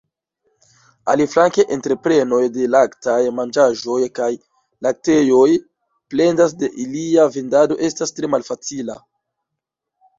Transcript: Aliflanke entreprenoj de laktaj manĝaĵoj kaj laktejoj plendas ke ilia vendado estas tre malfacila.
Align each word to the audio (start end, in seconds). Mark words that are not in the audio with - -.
Aliflanke 1.11 1.65
entreprenoj 1.75 2.39
de 2.55 2.65
laktaj 2.77 3.19
manĝaĵoj 3.41 3.99
kaj 4.21 4.31
laktejoj 4.89 5.47
plendas 6.15 6.61
ke 6.65 6.75
ilia 6.89 7.31
vendado 7.41 7.83
estas 7.93 8.19
tre 8.21 8.35
malfacila. 8.37 9.03